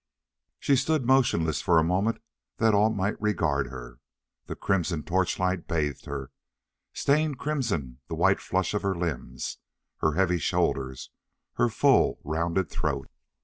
She 0.59 0.75
stood 0.75 1.05
motionless 1.05 1.61
for 1.61 1.77
a 1.77 1.83
moment 1.83 2.23
that 2.57 2.73
all 2.73 2.89
might 2.91 3.21
regard 3.21 3.67
her. 3.67 3.99
The 4.47 4.55
crimson 4.55 5.03
torchlight 5.03 5.67
bathed 5.67 6.05
her, 6.05 6.31
stained 6.91 7.37
crimson 7.37 7.99
the 8.07 8.15
white 8.15 8.41
flush 8.41 8.73
of 8.73 8.81
her 8.81 8.95
limbs, 8.95 9.59
her 9.97 10.13
heavy 10.13 10.39
shoulders, 10.39 11.11
her 11.57 11.69
full, 11.69 12.19
rounded 12.23 12.67
throat. 12.71 13.09